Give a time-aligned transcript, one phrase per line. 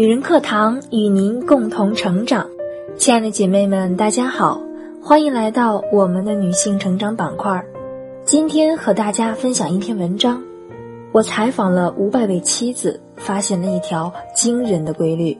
[0.00, 2.48] 女人课堂与您共同成长，
[2.96, 4.58] 亲爱的姐妹们，大家好，
[5.02, 7.62] 欢迎来到我们的女性成长板块。
[8.24, 10.42] 今天和大家分享一篇文章，
[11.12, 15.36] 我采访了五百位妻子，发现了一条惊人的规律：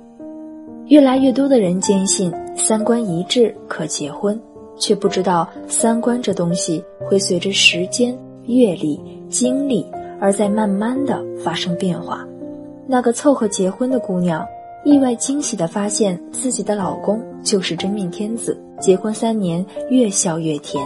[0.88, 4.38] 越来越多的人坚信三观一致可结婚，
[4.77, 9.87] 却不知道三观这东西会随着时间、阅历、经历
[10.20, 12.27] 而在慢慢的发生变化。
[12.90, 14.44] 那个凑合结婚的姑娘，
[14.84, 20.84] 意外惊喜地发现自己的老公就是真命天子，结婚三年越笑越甜。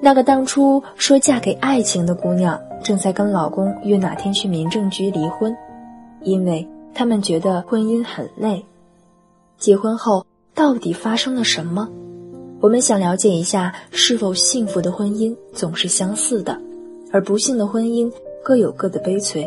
[0.00, 5.54] 那个当初说嫁给爱情的姑娘，正在跟老公约哪天去民政局离婚，
[6.22, 8.64] 因为他们觉得婚姻很累。
[9.58, 11.86] 结婚后到底发生了什么？
[12.62, 16.58] 我们想了解一下，是否幸福的婚姻总是相似的，
[17.12, 18.10] 而不幸的婚姻
[18.42, 19.46] 各有各的悲催。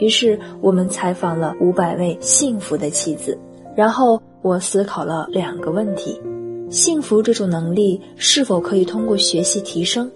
[0.00, 3.38] 于是我们采访了五百位幸福的妻子，
[3.76, 6.20] 然后我思考了两个问题：
[6.68, 10.10] 幸福这种能力是否可以通过学习提升？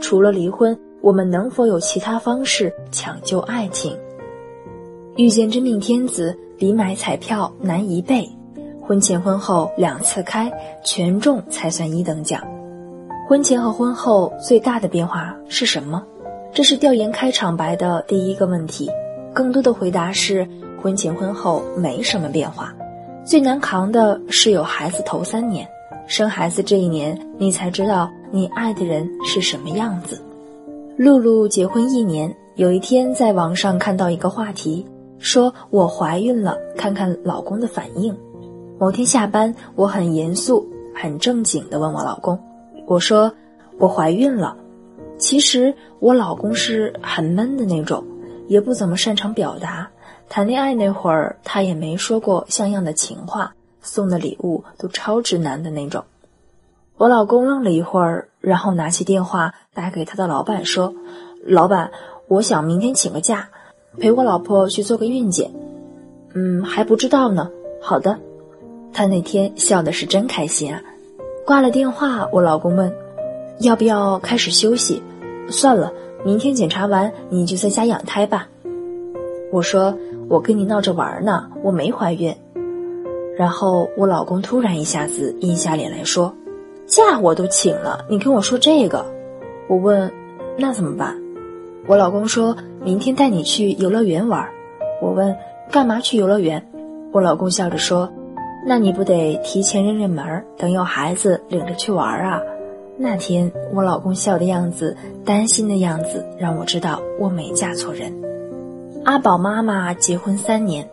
[0.00, 3.96] 除了离婚，我们能否有其他方式抢救爱情？
[5.16, 8.28] 遇见真命天子比买彩票难一倍，
[8.82, 10.52] 婚前婚后两次开，
[10.84, 12.42] 全中才算一等奖。
[13.28, 16.04] 婚前和婚后最大的变化是什么？
[16.52, 18.90] 这是调研开场白的第一个问题，
[19.34, 20.46] 更多的回答是
[20.80, 22.74] 婚前婚后没什么变化，
[23.24, 25.68] 最难扛的是有孩子头三年，
[26.06, 30.22] 生孩子这一年你才知道你爱的人是什么样子。
[30.96, 34.86] 露露结婚一年，有一天在网上看到一个话题，
[35.18, 38.16] 说我怀孕了，看看老公的反应。
[38.78, 42.38] 某天下班，我很严肃、很正经地问我老公，
[42.86, 43.30] 我说
[43.78, 44.56] 我怀孕了。
[45.18, 48.04] 其实我老公是很闷的那种，
[48.48, 49.88] 也不怎么擅长表达。
[50.28, 56.04] 谈恋爱那会儿，他也没说过像样的情话，送的礼物都超直男的那种。
[56.96, 60.94] 我老公愣了一会儿，然后拿起电话打给他的老板说
[61.46, 61.92] ：“老板，
[62.28, 63.48] 我想明天请个假，
[63.98, 65.52] 陪我老婆去做个孕检。”
[66.34, 67.50] 嗯，还不知道呢。
[67.80, 68.18] 好的，
[68.92, 70.82] 他那天笑的是真开心啊。
[71.46, 72.92] 挂了电话，我老公问。
[73.60, 75.02] 要不要开始休息？
[75.48, 75.92] 算了，
[76.24, 78.48] 明天检查完你就在家养胎吧。
[79.52, 79.96] 我说
[80.28, 82.34] 我跟你闹着玩呢，我没怀孕。
[83.38, 86.34] 然后我老公突然一下子阴下脸来说
[86.86, 89.04] ：“假我都请了，你跟我说这个？”
[89.68, 90.10] 我问
[90.58, 91.16] ：“那怎么办？”
[91.86, 94.48] 我老公说明天带你去游乐园玩。
[95.00, 95.36] 我问
[95.70, 96.66] ：“干嘛去游乐园？”
[97.12, 98.10] 我老公笑着说
[98.66, 102.40] ：“那你不得提前认认门，等有孩子领着去玩啊？”
[102.98, 108.10] 那天我老公笑的样子，担心的样子，让我知道我没嫁错人。
[109.04, 110.88] 阿宝妈妈结婚三年，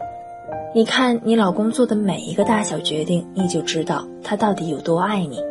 [0.75, 5.41] 你看你老公做的每一个大小决定，你就知道他到底有多爱你。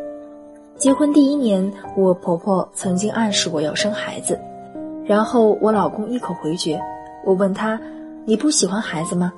[0.77, 4.39] 结婚第一年，我婆婆曾经暗示我要生孩子，
[5.05, 6.79] 然后我老公一口回绝。
[7.25, 7.81] 我问他
[8.25, 9.33] ：“你不喜欢孩子吗？”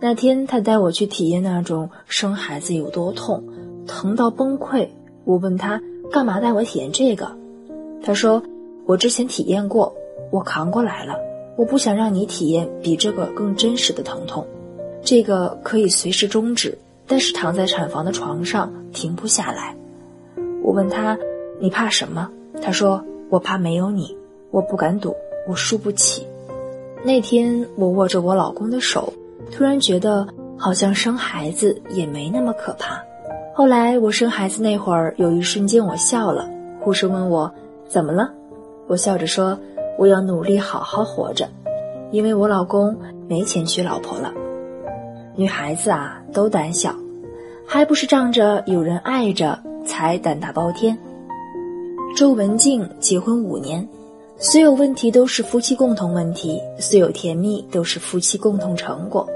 [0.00, 3.44] 那天他带我去体验那种生孩子有多痛，
[3.86, 4.88] 疼到崩溃。
[5.24, 5.80] 我问他。
[6.10, 7.30] 干嘛带我体验这个？
[8.02, 8.42] 他说
[8.86, 9.94] ：“我之前体验过，
[10.30, 11.14] 我扛过来了。
[11.56, 14.46] 我不想让你体验比这个更真实的疼痛。
[15.02, 19.74] 这个可以随时终止，但是躺在产房的床上停不下来。”
[20.62, 21.18] 我问他
[21.60, 22.30] ：“你怕什么？”
[22.62, 24.16] 他说：“我怕没有你，
[24.50, 25.14] 我不敢赌，
[25.48, 26.26] 我输不起。”
[27.04, 29.12] 那天我握着我老公的手，
[29.52, 33.00] 突然觉得好像生孩子也没那么可怕。
[33.56, 36.46] 后来我生孩子那会儿，有一瞬间我笑了。
[36.78, 37.50] 护士问我
[37.88, 38.30] 怎么了，
[38.86, 39.58] 我笑着说
[39.98, 41.48] 我要努力好好活着，
[42.12, 42.94] 因为我老公
[43.26, 44.30] 没钱娶老婆了。
[45.36, 46.94] 女孩子啊都胆小，
[47.66, 50.98] 还不是仗着有人爱着才胆大包天。
[52.14, 53.88] 周文静结婚五年，
[54.36, 59.26] 所有问题都是夫妻共同问题，所有甜蜜都是夫妻共同成果。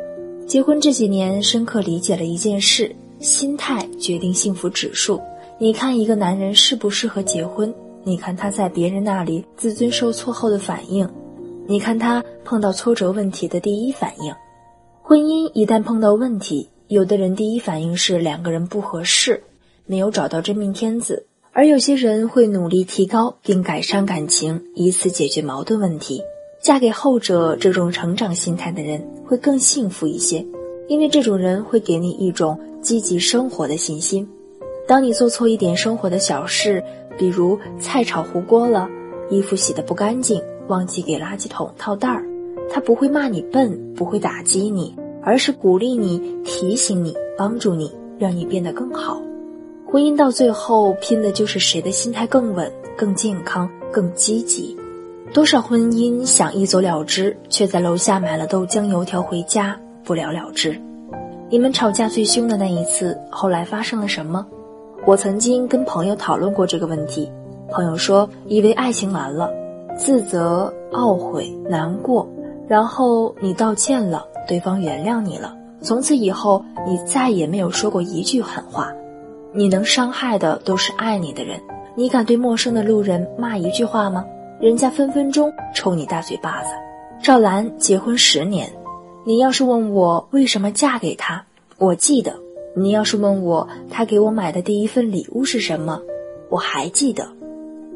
[0.46, 2.94] 结婚这几年，深刻理解了一件事。
[3.20, 5.20] 心态决定幸福指数。
[5.58, 7.72] 你看一个男人适不适合结婚？
[8.02, 11.06] 你看他在别人那里自尊受挫后的反应，
[11.66, 14.34] 你看他碰到挫折问题的第一反应。
[15.02, 19.42] 婚姻一旦碰到问题，有的人第一反应是两个人不合适，
[19.84, 26.22] 没有找到真命天子；而有些人会努力提高并改善感情，以此解决矛盾问题。
[26.62, 30.46] 嫁给后者这种成长心态的人会更幸福一些，
[30.90, 32.58] 因为这种人会给你一种。
[32.82, 34.26] 积极生活的信心。
[34.88, 36.82] 当你做错一点生活的小事，
[37.18, 38.88] 比如菜炒糊锅了，
[39.28, 42.24] 衣服洗得不干净，忘记给垃圾桶套袋儿，
[42.70, 49.20] 他不会骂你笨，不会打击你，而是鼓励你、提醒你、帮助你，让你变得更好。
[49.86, 54.74] 婚姻到最后拼的就是谁的心态更稳、更健康、更积极。
[55.34, 59.78] 多少婚姻想一走了之，却在楼下买了豆浆油条回家，
[60.10, 60.76] 不了了之。
[61.48, 64.44] 你们吵架最凶的那一次，后来发生了什么？
[65.06, 67.30] 我曾经跟朋友讨论过这个问题，
[67.70, 69.48] 朋友说，以为爱情完了，
[69.96, 72.28] 自责、懊悔、难过，
[72.66, 78.92] 然后你道歉了，对方原谅你了，从此以后你再也没有说过一句狠话。
[79.52, 81.60] 你能伤害的都是爱你的人，
[81.94, 84.24] 你敢对陌生的路人骂一句话吗？
[84.60, 86.70] 人家分分钟抽你大嘴巴子。
[87.22, 88.68] 赵兰结婚十年。
[89.24, 91.44] 你要是问我为什么嫁给他，
[91.76, 92.32] 我记得；
[92.74, 96.00] 你要是问我他给我买的第一份礼物是什么，
[96.48, 97.28] 我还记得。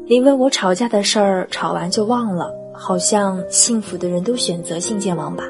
[0.07, 5.45] 你问我吵架的事儿，吵完就忘了，好像幸福的人都选择性健忘吧。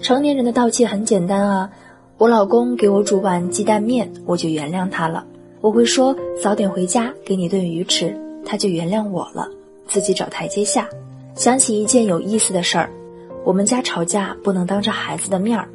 [0.00, 1.70] 成年人的道歉很简单啊，
[2.18, 5.24] 我老公给我煮碗鸡蛋面，我就原谅他了。
[5.62, 8.14] 我会说早点回家给你炖鱼吃，
[8.44, 9.48] 他就原谅我了，
[9.88, 10.90] 自己找台阶下。
[11.34, 12.90] 想起一件有意思的事儿。
[13.44, 15.68] 我们家吵架不能当着孩子的面儿，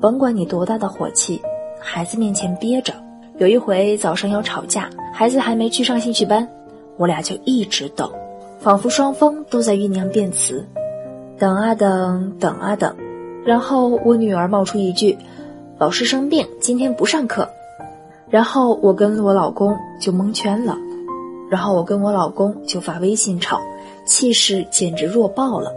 [0.00, 1.42] 甭管你多大的火气，
[1.80, 2.94] 孩子面前憋着。
[3.38, 6.48] 有一回早上要吵架，孩子还没去上兴趣班，
[6.96, 8.08] 我俩就一直等，
[8.60, 10.64] 仿佛双方都在酝酿辩词，
[11.38, 12.94] 等啊等，等啊等，
[13.44, 15.18] 然后我女儿冒出一句
[15.76, 17.48] ：“老师生病，今天不上课。”
[18.30, 20.76] 然后我跟我老公就蒙圈了，
[21.50, 23.60] 然后我跟我老公就发微信吵，
[24.04, 25.72] 气势简直弱爆了。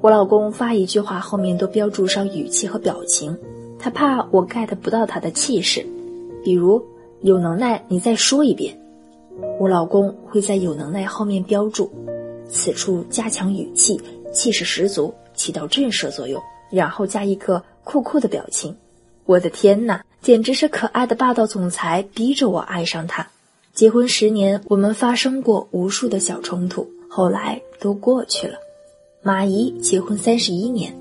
[0.00, 3.36] 我老公发一句话后面都标注上语气和表情，
[3.80, 5.84] 他怕我 get 不到他的气势。
[6.44, 6.80] 比如
[7.20, 8.78] 有能耐你再说一遍，
[9.58, 11.90] 我老公会在有能耐后面标注，
[12.48, 14.00] 此处加强语气，
[14.32, 16.40] 气势十足，起到震慑作用，
[16.70, 18.76] 然后加一个酷酷的表情。
[19.26, 23.26] 我的天哪，简直是可爱的霸道总裁，逼着我爱上他。
[23.74, 28.54] 结婚十年，我们发生过无数的小冲突，后来都过去了。
[29.20, 30.94] 马姨结婚三十一年，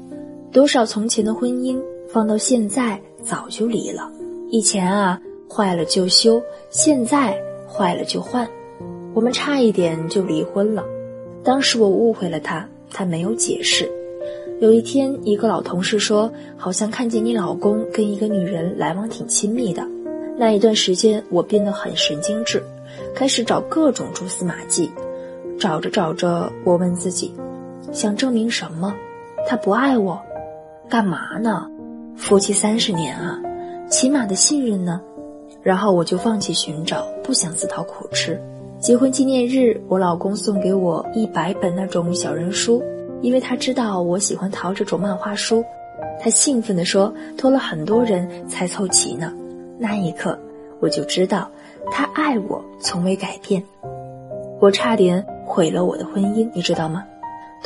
[0.51, 1.79] 多少从前的婚姻
[2.09, 4.11] 放到现在早就离了。
[4.49, 6.41] 以前啊，坏了就修，
[6.71, 8.47] 现在坏了就换。
[9.13, 10.83] 我们差一点就离婚了。
[11.43, 13.87] 当时我误会了他，他没有解释。
[14.59, 19.87] 有一天，一个老同事说，好像看见你老公跟一个女人来往挺亲密的。
[20.35, 22.63] 那一段时间，我变得很神经质，
[23.13, 24.89] 开始找各种蛛丝马迹。
[25.59, 27.31] 找着找着，我问自己。
[27.91, 28.93] 想证明什么？
[29.47, 30.21] 他不爱我，
[30.89, 31.69] 干嘛呢？
[32.15, 33.39] 夫妻三十年啊，
[33.89, 35.01] 起码的信任呢？
[35.63, 38.41] 然后我就放弃寻找，不想自讨苦吃。
[38.79, 42.83] 结婚纪念日，我老公送给我一百本那种小人书，
[43.21, 45.63] 因为他知道我喜欢淘这种漫画书。
[46.19, 49.33] 他兴奋地说：“托了很多人才凑齐呢。”
[49.79, 50.37] 那一刻，
[50.79, 51.49] 我就知道
[51.91, 53.63] 他爱我，从未改变。
[54.59, 57.03] 我差点毁了我的婚姻，你知道吗？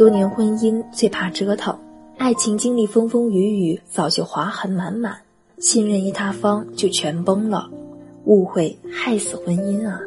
[0.02, 1.78] 多年婚姻最怕折腾，
[2.18, 5.16] 爱情经历风风雨雨，早就划痕满满，
[5.60, 7.70] 信任一塌方就全崩了，
[8.26, 10.02] 误会害死婚姻啊！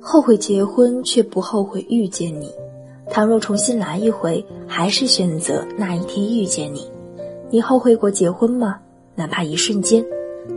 [0.00, 2.50] 后悔结婚却不后悔遇见你，
[3.10, 6.90] 倘若重新来一回，还是选择那一天遇见你。
[7.50, 8.78] 你后悔过结婚吗？
[9.14, 10.02] 哪怕一瞬间。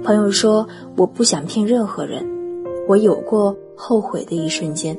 [0.06, 2.26] 朋友说我不想骗任何人，
[2.88, 4.98] 我有过后悔的一瞬间，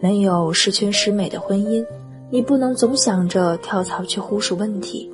[0.00, 1.86] 没有十全十美的婚姻。
[2.30, 5.08] 你不能总想着跳槽去忽视问题，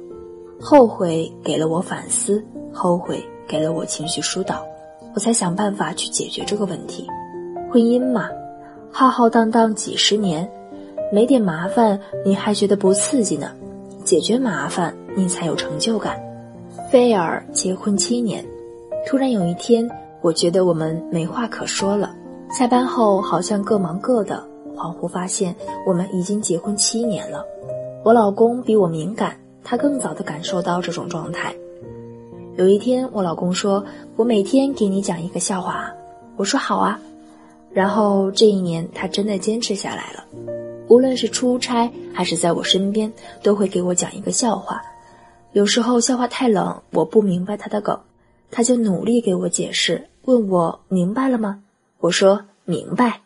[0.60, 4.64] 后悔给了我反思，后悔给了我情绪疏导，
[5.14, 7.06] 我才想办法去解决这个问题。
[7.70, 8.28] 婚姻嘛，
[8.90, 10.50] 浩浩荡荡几十年，
[11.12, 13.50] 没点麻烦你还觉得不刺激呢，
[14.04, 16.18] 解决麻烦你才有成就感。
[16.90, 18.44] 菲尔结婚七年，
[19.06, 19.88] 突然有一天，
[20.22, 22.14] 我觉得我们没话可说了，
[22.50, 24.42] 下班后好像各忙各的。
[24.80, 25.54] 恍惚发现，
[25.86, 27.44] 我们已经结婚七年了。
[28.02, 31.54] 我老公比我敏感，他更早的感受到这种状态。
[32.56, 33.84] 有一天，我老公说
[34.16, 35.92] ：“我每天给你讲一个笑话。”
[36.36, 36.98] 我说：“好啊。”
[37.72, 40.24] 然后这一年，他真的坚持下来了。
[40.88, 44.80] 无论是出差还是在我身边，都会给我讲一个笑话。
[45.52, 48.00] 有时候笑话太冷，我不明白他的梗，
[48.50, 51.62] 他就努力给我解释，问我明白了吗？
[51.98, 53.20] 我说明白。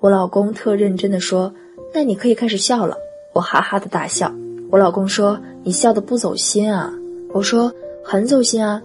[0.00, 1.52] 我老公特认真的说
[1.92, 2.96] ：“那你可以开始笑了。”
[3.34, 4.32] 我哈哈的大笑。
[4.70, 6.90] 我老公说：“你笑的不走心啊。”
[7.34, 7.70] 我说
[8.02, 8.82] ：“很走心啊，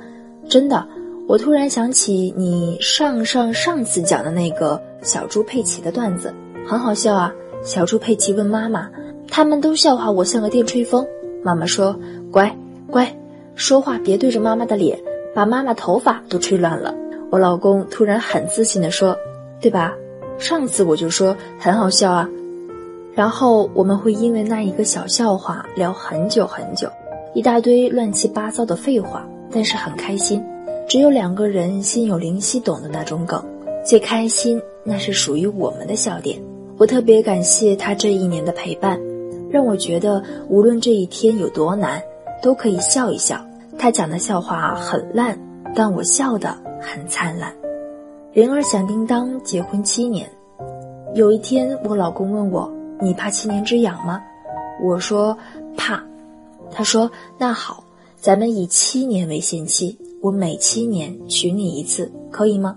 [0.50, 0.86] 真的。”
[1.28, 6.34] 我突然想起你上上上次讲的那个小猪佩奇的段子，
[6.68, 7.34] 很好笑啊。
[7.64, 8.90] 小猪佩奇问妈妈
[9.32, 11.08] ：“他们都笑话我像个电吹风。”
[11.42, 11.98] 妈妈说
[12.30, 12.56] ：“乖
[12.92, 13.18] 乖，
[13.56, 15.00] 说话别对着妈妈的脸，
[15.34, 16.94] 把妈妈头发都吹乱了。
[17.32, 19.18] 我老公突然很自信地说
[19.62, 19.96] ：“对吧？
[20.38, 22.30] 上次我就说很好笑啊。”
[23.16, 26.90] 然后我们会因为那一个小笑话聊很久很久，
[27.34, 30.44] 一大堆乱七八糟的废话，但是很开心。
[30.88, 33.44] 只有两个人心有灵犀懂的那种梗，
[33.86, 36.38] 最开心那是属于我们的笑点。
[36.78, 39.00] 我特别感谢他这一年的陪伴，
[39.50, 42.04] 让我觉得无论这一天有多难，
[42.44, 43.40] 都可以笑一笑。
[43.80, 45.40] 他讲的笑话很烂，
[45.74, 47.54] 但我笑得很灿烂。
[48.36, 50.30] 铃儿响叮当，结婚七年。
[51.14, 54.22] 有一天，我老公问我：“你怕七年之痒吗？”
[54.84, 55.38] 我说
[55.78, 56.04] ：“怕。”
[56.70, 57.82] 他说：“那好，
[58.18, 62.76] 咱们以七年为限期。”我每七年娶你一次，可以吗？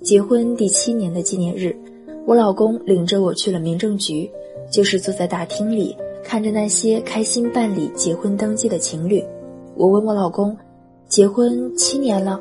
[0.00, 1.76] 结婚第七年的纪念日，
[2.24, 4.30] 我老公领着我去了民政局，
[4.70, 9.24] 就是坐在大厅里看着那些开心办理结婚登记的情侣。
[9.74, 10.56] 我问我老公
[11.10, 12.40] ：“结婚七年了？”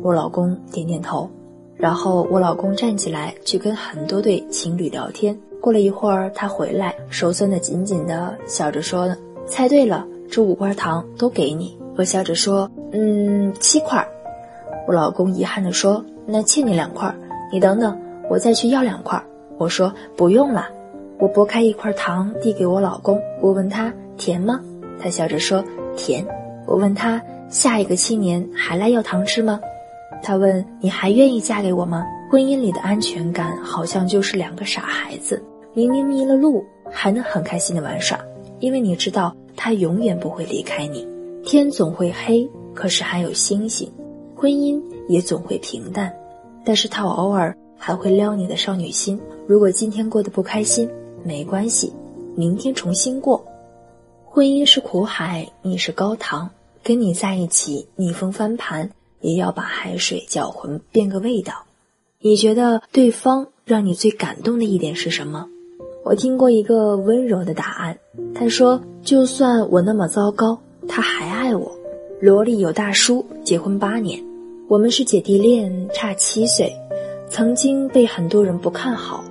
[0.00, 1.28] 我老公点点头。
[1.76, 5.38] 然后我老公站起来去跟很多对情侣聊天。
[5.60, 9.16] 过了一会儿，他回来，手攥得紧紧的，笑着说
[9.46, 14.06] ：“猜对了，这五块糖都给你。”我笑着说：“嗯，七块。”
[14.86, 17.14] 我老公遗憾地说：“那欠你两块，
[17.50, 19.22] 你等等，我再去要两块。”
[19.56, 20.68] 我说：“不用了。”
[21.18, 24.60] 我剥开一块糖递给我老公，我问他甜吗？
[25.00, 25.64] 他笑着说
[25.96, 26.26] ：“甜。”
[26.66, 29.60] 我问他：“下一个七年还来要糖吃吗？”
[30.24, 35.40] 他问：“你还愿意嫁给我吗？”婚姻里的安全感好像就是两个傻孩子，
[35.74, 38.18] 明明迷了路，还能很开心的玩耍，
[38.58, 41.06] 因为你知道他永远不会离开你。
[41.44, 43.86] 天总会黑，可是还有星星；
[44.34, 46.12] 婚姻也总会平淡，
[46.64, 49.20] 但是他偶尔还会撩你的少女心。
[49.46, 50.88] 如果今天过得不开心，
[51.22, 51.92] 没关系，
[52.34, 53.44] 明天重新过。
[54.24, 56.50] 婚姻是苦海，你是高堂，
[56.82, 58.90] 跟你在一起，逆风翻盘
[59.24, 61.64] 也要把海水搅浑，变个味道。
[62.20, 65.46] 你觉得对方让你最感动的一点是什么？
[66.04, 67.98] 我听过一个温柔的答案，
[68.34, 71.72] 他说：“就算我那么糟糕。”他还爱我，
[72.20, 74.22] 萝莉有大叔，结婚八年，
[74.68, 76.70] 我们是姐弟恋，差七岁，
[77.30, 79.24] 曾经被很多人不看好，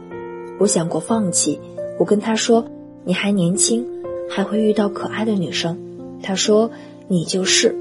[0.60, 1.60] 我想过放弃。
[2.00, 2.66] 我跟他说
[3.06, 3.86] ：“你还年轻，
[4.28, 5.78] 还会遇到可爱的女生。”
[6.24, 6.72] 他说
[7.08, 7.76] ：“你就是。”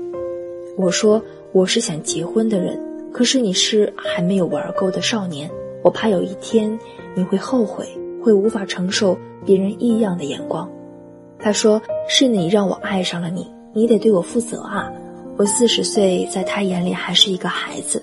[0.76, 2.80] 我说：“我是想结婚的人，
[3.12, 5.50] 可是你是还没有玩够的少年，
[5.82, 6.78] 我怕有一天
[7.14, 7.86] 你会后悔，
[8.22, 10.66] 会无法承受别人异样的眼光。”
[11.38, 14.92] 他说：“是你让我爱上了你。”你得对我负责啊！
[15.38, 18.02] 我四十岁，在他眼里还是一个孩子。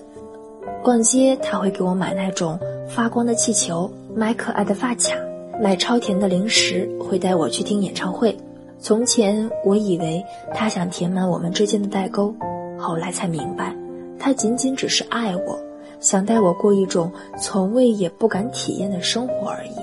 [0.82, 5.14] 逛街，他会给我买那种发光的气球，买可爱的发卡，
[5.60, 8.36] 买超甜的零食，会带我去听演唱会。
[8.80, 12.34] 从前我以为他想填满我们之间的代沟，
[12.80, 13.76] 后来才明白，
[14.18, 15.58] 他仅仅只是爱我，
[16.00, 19.76] 想带我过一种从未也不敢体验的生活而已。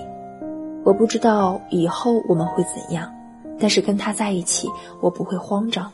[0.84, 3.14] 我不知道以后我们会怎样。
[3.60, 4.70] 但是跟他在一起，
[5.02, 5.92] 我不会慌张。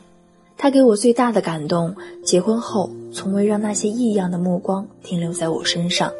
[0.58, 6.12] 他给我最大的感动，结婚后从未让那些异样的目光停留在我身上。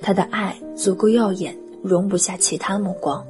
[0.00, 3.22] 他的爱足够耀眼，容不下其他目光。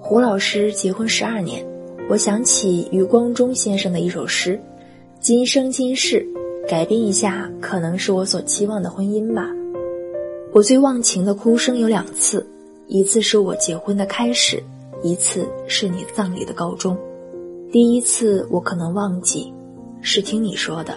[0.00, 1.66] 胡老师结婚十二年，
[2.08, 4.58] 我想起余光中先生的一首诗
[5.26, 6.24] ：“今生今世，
[6.68, 9.50] 改变一下，可能是我所期望的婚姻吧。”
[10.54, 12.46] 我最忘情的哭声有两次，
[12.86, 14.62] 一次是我结婚的开始。
[15.02, 16.96] 一次是你葬礼的告终，
[17.72, 19.52] 第一次我可能忘记，
[20.00, 20.92] 是听你说的；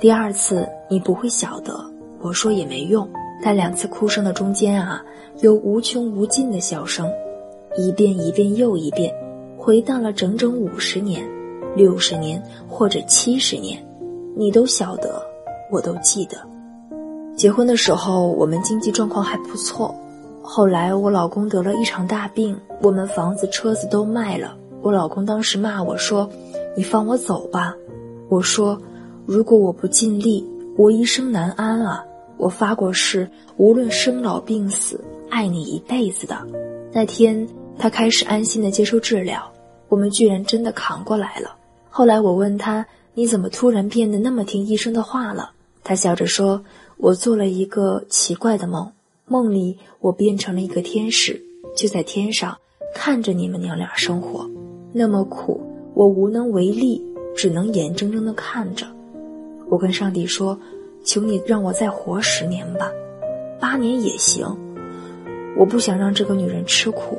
[0.00, 1.78] 第二次你不会晓得，
[2.22, 3.06] 我说也没用。
[3.44, 5.04] 但两次哭声的中间啊，
[5.42, 7.06] 有无穷无尽的笑声，
[7.76, 9.14] 一遍一遍又一遍，
[9.58, 11.22] 回荡了整整五十年、
[11.76, 13.84] 六十年或者七十年，
[14.36, 15.22] 你都晓得，
[15.70, 16.36] 我都记得。
[17.36, 19.94] 结婚的时候，我们经济状况还不错。
[20.42, 24.56] 后来我老公得了一场大病，我们房子车子都卖了。
[24.82, 26.28] 我老公当时骂我说
[26.76, 27.74] ：“你放我走吧。”
[28.28, 28.80] 我说
[29.26, 30.46] ：“如果我不尽力，
[30.76, 32.04] 我一生难安啊！
[32.36, 36.36] 我发过誓，无论生老病死，爱你一辈子的。”
[36.92, 37.46] 那天
[37.78, 39.40] 他开始安心的接受治疗，
[39.88, 41.54] 我们居然真的扛过来了。
[41.90, 45.50] 后来我问他：“你怎么突然变得那么听医生的话了？”
[45.84, 46.64] 他笑着说
[46.96, 48.92] ：“我做了一个奇怪的梦。”
[49.26, 51.40] 梦里，我变成了一个天使，
[51.76, 52.56] 就在天上
[52.94, 54.48] 看着你们娘俩生活，
[54.92, 55.60] 那么苦，
[55.94, 57.00] 我无能为力，
[57.36, 58.86] 只能眼睁睁的看着。
[59.68, 60.58] 我跟上帝说
[61.04, 62.90] ：“求你让我再活十年吧，
[63.60, 64.44] 八年也行。
[65.56, 67.18] 我不想让这个女人吃苦，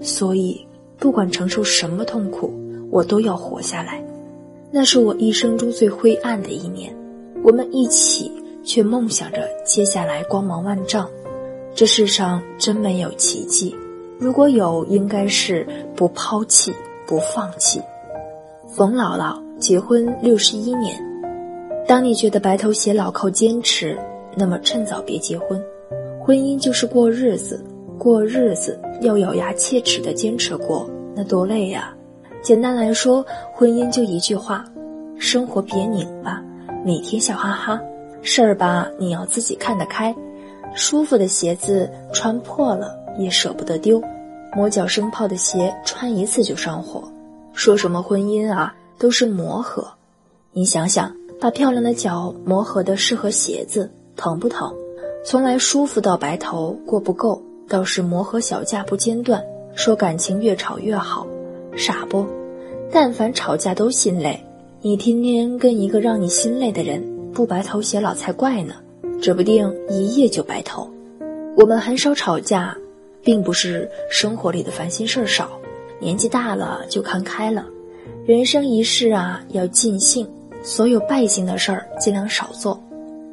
[0.00, 0.66] 所以
[0.98, 2.52] 不管承受什么痛苦，
[2.90, 4.04] 我都要活下来。”
[4.74, 6.90] 那是我一生中最灰暗的一年。
[7.44, 8.32] 我们一起，
[8.64, 11.06] 却梦想着接下来光芒万丈。
[11.74, 13.76] 这世上真没有奇迹，
[14.18, 16.72] 如果有，应该是不抛弃、
[17.06, 17.82] 不放弃。
[18.66, 20.98] 冯姥姥结婚六十一年，
[21.86, 23.98] 当你觉得白头偕老靠坚持，
[24.34, 25.62] 那么趁早别结婚。
[26.18, 27.62] 婚姻就是过日子，
[27.98, 31.94] 过日子要咬牙切齿的坚持过，那多累呀！
[32.42, 34.64] 简单来说，婚姻就一句话：
[35.16, 36.42] 生活别拧巴，
[36.84, 37.80] 每天笑哈哈。
[38.20, 40.12] 事儿吧，你要自己看得开。
[40.74, 44.02] 舒服的鞋子穿破了也舍不得丢，
[44.56, 47.04] 磨脚生泡的鞋穿一次就上火。
[47.52, 49.86] 说什么婚姻啊，都是磨合。
[50.50, 54.74] 你想想，把漂亮的脚磨合的适合鞋子，疼不疼？
[55.24, 59.40] 从来舒服到白头过不够，倒是磨合小架不间断。
[59.76, 61.24] 说感情越吵越好。
[61.76, 62.26] 傻不？
[62.90, 64.38] 但凡吵架都心累，
[64.80, 67.02] 你天天跟一个让你心累的人
[67.32, 68.74] 不白头偕老才怪呢，
[69.20, 70.88] 指不定一夜就白头。
[71.56, 72.76] 我们很少吵架，
[73.22, 75.50] 并不是生活里的烦心事儿少，
[75.98, 77.66] 年纪大了就看开了。
[78.26, 80.28] 人生一世啊，要尽兴，
[80.62, 82.78] 所有败兴的事儿尽量少做。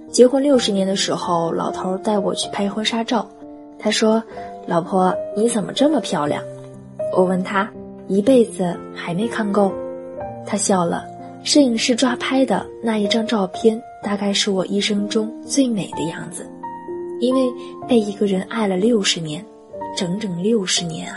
[0.09, 3.29] 结婚六十年的时候，老头带我去拍婚纱照，
[3.77, 4.23] 他说
[4.65, 6.41] ：“老婆，你怎么这么漂亮？”
[7.15, 7.69] 我问他。
[8.09, 9.71] 一辈子还没看够，
[10.45, 11.05] 他笑了。
[11.41, 16.45] 摄影师抓拍的那一张照片，大概是我一生中最美的样子，
[17.21, 17.49] 因为
[17.87, 19.45] 被一个人爱了六十年，
[19.95, 21.15] 整整六十年啊！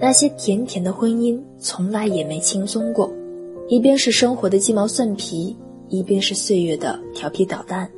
[0.00, 3.10] 那些甜甜的婚姻，从来也没轻松过，
[3.66, 5.56] 一边是生活的鸡毛蒜皮，
[5.88, 7.90] 一边是岁月的调皮捣蛋。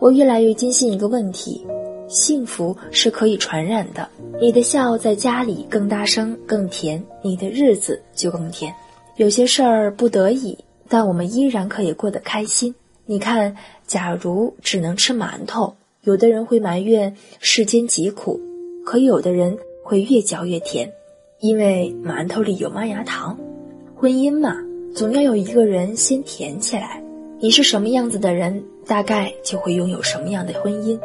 [0.00, 1.66] 我越来越坚信一个问题。
[2.12, 4.06] 幸福是可以传染的，
[4.38, 8.72] 你的笑在家里更大声、更甜，你的日子就更甜。
[9.16, 12.74] 有些事儿不得已，但我们依然可以过得开心。
[13.06, 18.38] 你看，假如只能吃馒头，有的人会埋怨世间疾苦，
[18.84, 20.92] 可有的人会越嚼越甜，
[21.40, 23.38] 因为馒头里有麦芽糖。
[23.96, 24.54] 婚姻嘛，
[24.94, 27.02] 总要有一个人先甜起来。
[27.40, 31.00] 你是什么样子的人，大概就会拥有什么样的婚姻。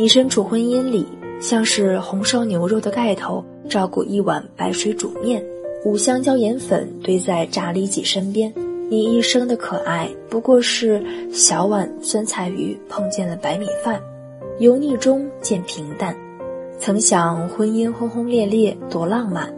[0.00, 1.04] 你身处婚姻里，
[1.40, 5.44] 像是红烧牛肉的盖头照顾一碗白水煮面，
[5.84, 8.54] 五香椒盐粉堆在炸里脊身边。
[8.88, 14.00] 你一生的可爱，不过是小碗酸菜鱼碰见了白米饭，
[14.60, 16.16] 油腻中见平淡。
[16.78, 19.52] 曾想婚姻轰轰烈烈多浪漫，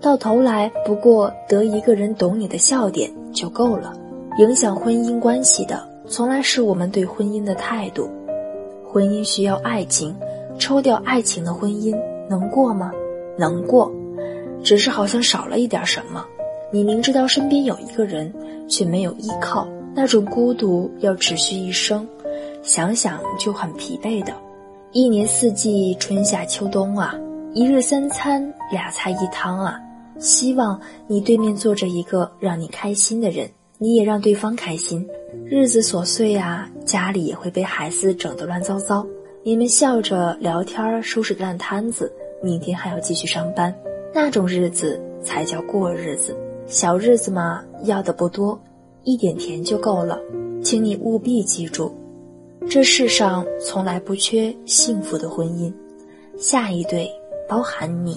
[0.00, 3.92] 到头来不过得一个人懂你的笑点就够了。
[4.38, 8.08] 影响婚姻关系的，从来是我们对婚姻的态度。
[8.92, 10.14] 婚姻需要爱情，
[10.58, 12.92] 抽掉爱情的婚姻能过吗？
[13.38, 13.90] 能过，
[14.62, 16.26] 只是好像少了一点什么。
[16.70, 18.30] 你明知道身边有一个人，
[18.68, 22.06] 却没有依靠，那种孤独要持续一生，
[22.62, 24.34] 想想就很疲惫的。
[24.92, 27.14] 一年四季，春夏秋冬啊，
[27.54, 29.80] 一日三餐，俩菜一汤啊。
[30.18, 33.48] 希望你对面坐着一个让你开心的人，
[33.82, 35.04] 你也让对方开心。
[35.44, 39.04] 日子琐碎呀，家里也会被孩子整得乱糟糟。
[39.42, 42.12] 你们笑着聊天，收拾烂摊子，
[42.44, 43.74] 明天还要继续上班，
[44.14, 46.36] 那种日子才叫过日子。
[46.68, 48.56] 小日子嘛，要的不多，
[49.02, 50.16] 一点甜就够了。
[50.62, 51.92] 请你务必记住，
[52.70, 55.72] 这世上从来不缺幸福的婚姻，
[56.38, 57.10] 下一对
[57.48, 58.16] 包含你。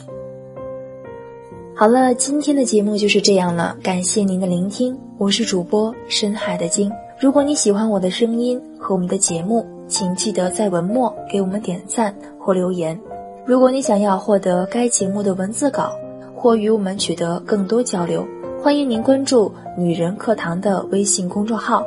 [1.77, 6.89] 好了，今天的节目就是这样了，感谢您的聆听，我是主播深海的鲸。
[7.19, 12.97] 如果你喜欢我的声音和我们的节目，请记得在文末给我们点赞或留言。
[13.45, 15.91] 如果你想要获得该节目的文字稿
[16.33, 18.25] 或与我们取得更多交流，
[18.63, 21.83] 欢迎您关注“女人课堂”的微信公众号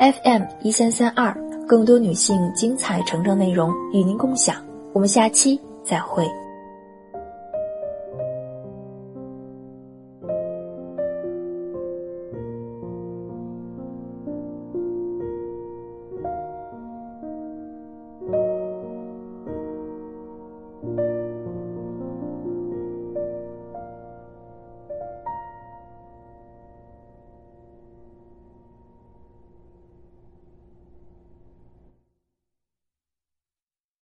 [0.00, 1.32] FM 一三三二，
[1.64, 4.56] 更多女性精彩成长内容与您共享。
[4.92, 6.26] 我们下期再会。